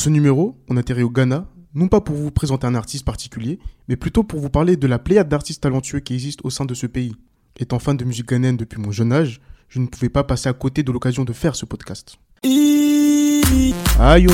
[0.00, 3.96] Ce numéro, on atterrit au Ghana, non pas pour vous présenter un artiste particulier, mais
[3.96, 6.86] plutôt pour vous parler de la pléiade d'artistes talentueux qui existent au sein de ce
[6.86, 7.14] pays.
[7.58, 10.54] Étant fan de musique ghanéenne depuis mon jeune âge, je ne pouvais pas passer à
[10.54, 12.16] côté de l'occasion de faire ce podcast.
[12.42, 14.26] Aïe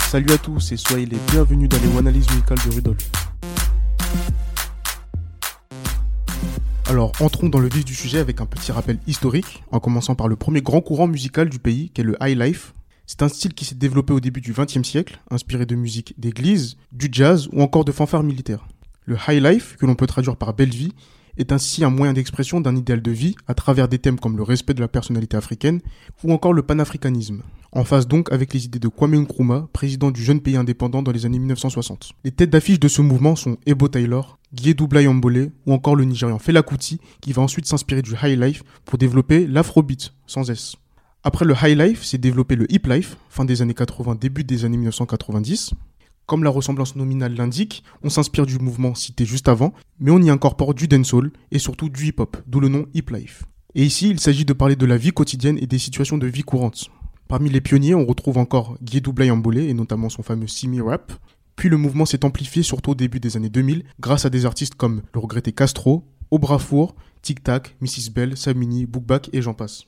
[0.00, 3.12] Salut à tous et soyez les bienvenus dans les analyses musicales de Rudolf.
[6.86, 10.26] Alors entrons dans le vif du sujet avec un petit rappel historique, en commençant par
[10.26, 12.74] le premier grand courant musical du pays, qui est le high life.
[13.06, 16.76] C'est un style qui s'est développé au début du XXe siècle, inspiré de musique d'église,
[16.90, 18.66] du jazz ou encore de fanfares militaires.
[19.04, 20.92] Le high life, que l'on peut traduire par belle vie,
[21.36, 24.42] est ainsi un moyen d'expression d'un idéal de vie à travers des thèmes comme le
[24.42, 25.80] respect de la personnalité africaine
[26.22, 27.42] ou encore le panafricanisme.
[27.72, 31.10] En phase donc avec les idées de Kwame Nkrumah, président du jeune pays indépendant dans
[31.10, 32.12] les années 1960.
[32.24, 36.38] Les têtes d'affiche de ce mouvement sont Ebo Taylor, Guédou Yambole ou encore le Nigérian
[36.38, 40.76] Fela Kuti qui va ensuite s'inspirer du high life pour développer l'afrobeat sans S.
[41.26, 44.66] Après le high life, c'est développé le hip life, fin des années 80, début des
[44.66, 45.72] années 1990.
[46.26, 50.28] Comme la ressemblance nominale l'indique, on s'inspire du mouvement cité juste avant, mais on y
[50.28, 53.44] incorpore du dancehall et surtout du hip-hop, d'où le nom hip life.
[53.74, 56.42] Et ici, il s'agit de parler de la vie quotidienne et des situations de vie
[56.42, 56.90] courantes.
[57.26, 61.10] Parmi les pionniers, on retrouve encore Guédou Yambole et notamment son fameux Simi Rap.
[61.56, 64.74] Puis le mouvement s'est amplifié surtout au début des années 2000 grâce à des artistes
[64.74, 68.10] comme le regretté Castro, Obrafour, Tic Tac, Mrs.
[68.14, 69.86] Bell, Samini, Bookback et j'en passe.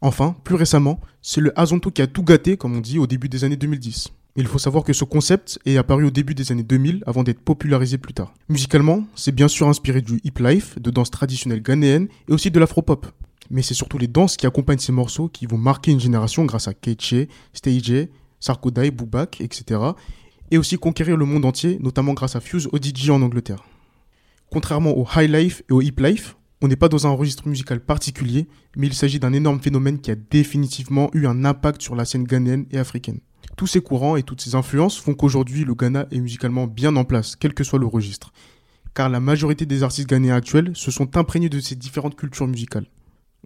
[0.00, 3.28] Enfin, plus récemment, c'est le Azonto qui a tout gâté, comme on dit, au début
[3.28, 4.08] des années 2010.
[4.36, 7.40] Il faut savoir que ce concept est apparu au début des années 2000 avant d'être
[7.40, 8.32] popularisé plus tard.
[8.48, 12.60] Musicalement, c'est bien sûr inspiré du hip life, de danse traditionnelle ghanéenne et aussi de
[12.60, 13.06] l'afropop.
[13.50, 16.68] Mais c'est surtout les danses qui accompagnent ces morceaux qui vont marquer une génération grâce
[16.68, 19.80] à Keche, Stage, Sarkodai, Boubak, etc.
[20.52, 23.64] Et aussi conquérir le monde entier, notamment grâce à Fuse ODG en Angleterre.
[24.50, 27.80] Contrairement au high life et au hip life, on n'est pas dans un registre musical
[27.80, 32.04] particulier, mais il s'agit d'un énorme phénomène qui a définitivement eu un impact sur la
[32.04, 33.20] scène ghanéenne et africaine.
[33.56, 37.04] Tous ces courants et toutes ces influences font qu'aujourd'hui le Ghana est musicalement bien en
[37.04, 38.32] place, quel que soit le registre.
[38.94, 42.86] Car la majorité des artistes ghanéens actuels se sont imprégnés de ces différentes cultures musicales.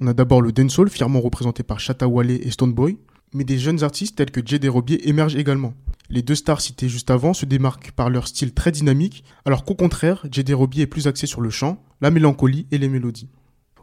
[0.01, 2.99] On a d'abord le dancehall, fièrement représenté par Shatta Wale et Stoneboy,
[3.33, 5.75] mais des jeunes artistes tels que Jay Robier émergent également.
[6.11, 9.75] Les deux stars citées juste avant se démarquent par leur style très dynamique, alors qu'au
[9.75, 13.31] contraire, Jay Robier est plus axé sur le chant, la mélancolie et les mélodies.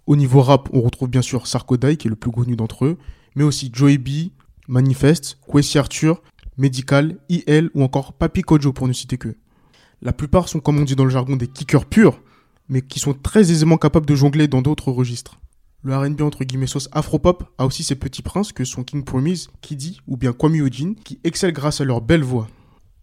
[0.06, 3.00] Au niveau rap, on retrouve bien sûr Sarkodai, qui est le plus connu d'entre eux,
[3.36, 4.30] mais aussi Joey B,
[4.68, 6.22] Manifest, Kwesi Arthur,
[6.56, 9.36] Medical, IL ou encore Papi Kojo pour ne citer que.
[10.04, 12.22] La plupart sont comme on dit dans le jargon des kickers purs,
[12.70, 15.40] mais qui sont très aisément capables de jongler dans d'autres registres.
[15.82, 19.50] Le R&B entre guillemets sauce afropop a aussi ses petits princes que sont King Promise,
[19.62, 22.48] Kiddy ou bien Kwame Ojin qui excellent grâce à leur belle voix.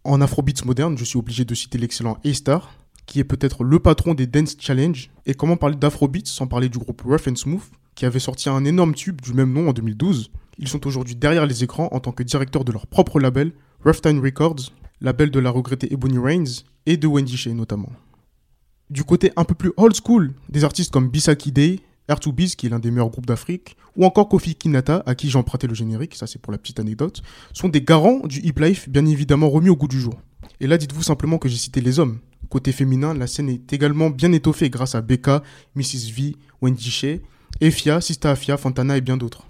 [0.05, 2.71] En afrobeats moderne, je suis obligé de citer l'excellent A-Star
[3.09, 5.11] qui est peut-être le patron des Dance Challenge.
[5.27, 7.65] Et comment parler d'afrobeats sans parler du groupe Rough and Smooth
[7.97, 11.47] qui avait sorti un énorme tube du même nom en 2012 ils sont aujourd'hui derrière
[11.47, 13.53] les écrans en tant que directeurs de leur propre label,
[13.85, 17.93] Rough Time Records, label de la regrettée Ebony Reigns et de Wendy Shea notamment.
[18.91, 22.71] Du côté un peu plus old school, des artistes comme Bisaki Day, R2Biz qui est
[22.71, 26.17] l'un des meilleurs groupes d'Afrique, ou encore Kofi Kinata à qui j'ai emprunté le générique,
[26.17, 29.69] ça c'est pour la petite anecdote, sont des garants du hip life bien évidemment remis
[29.69, 30.15] au goût du jour.
[30.59, 32.19] Et là dites-vous simplement que j'ai cité les hommes.
[32.49, 35.43] Côté féminin, la scène est également bien étoffée grâce à Becca,
[35.75, 36.13] Mrs.
[36.15, 37.19] V, Wendy Shea,
[37.61, 39.47] Efia, Sista Afia, Fontana et bien d'autres.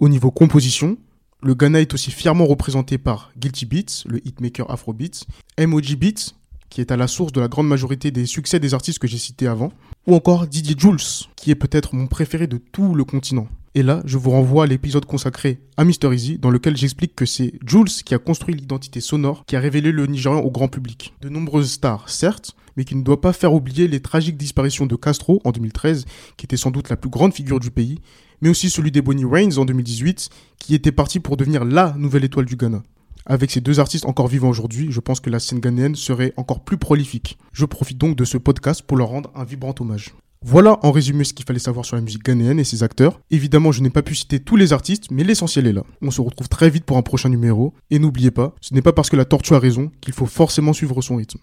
[0.00, 0.96] Au niveau composition,
[1.42, 5.26] le Ghana est aussi fièrement représenté par Guilty Beats, le hitmaker Afrobeats,
[5.58, 6.34] MOG Beats,
[6.68, 9.18] qui est à la source de la grande majorité des succès des artistes que j'ai
[9.18, 9.72] cités avant,
[10.06, 13.48] ou encore Didier Jules, qui est peut-être mon préféré de tout le continent.
[13.76, 16.12] Et là, je vous renvoie à l'épisode consacré à Mr.
[16.12, 19.92] Easy, dans lequel j'explique que c'est Jules qui a construit l'identité sonore qui a révélé
[19.92, 21.14] le Nigérian au grand public.
[21.20, 24.96] De nombreuses stars, certes, mais qui ne doit pas faire oublier les tragiques disparitions de
[24.96, 26.04] Castro en 2013,
[26.36, 28.00] qui était sans doute la plus grande figure du pays,
[28.40, 32.24] mais aussi celui des Bonnie Reigns en 2018, qui était parti pour devenir la nouvelle
[32.24, 32.82] étoile du Ghana.
[33.24, 36.64] Avec ces deux artistes encore vivants aujourd'hui, je pense que la scène ghanéenne serait encore
[36.64, 37.38] plus prolifique.
[37.52, 40.12] Je profite donc de ce podcast pour leur rendre un vibrant hommage.
[40.42, 43.20] Voilà en résumé ce qu'il fallait savoir sur la musique ghanéenne et ses acteurs.
[43.30, 45.82] Évidemment, je n'ai pas pu citer tous les artistes, mais l'essentiel est là.
[46.00, 47.74] On se retrouve très vite pour un prochain numéro.
[47.90, 50.72] Et n'oubliez pas, ce n'est pas parce que la tortue a raison qu'il faut forcément
[50.72, 51.40] suivre son rythme.